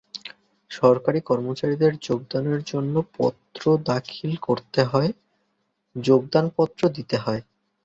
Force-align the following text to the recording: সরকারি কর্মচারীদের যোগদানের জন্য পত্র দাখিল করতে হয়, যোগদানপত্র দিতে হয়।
সরকারি 0.71 1.19
কর্মচারীদের 1.21 1.93
যোগদানের 2.01 2.59
জন্য 2.63 2.95
পত্র 3.17 3.61
দাখিল 3.85 4.31
করতে 4.41 4.81
হয়, 4.83 5.11
যোগদানপত্র 5.95 6.81
দিতে 6.97 7.17
হয়। 7.17 7.41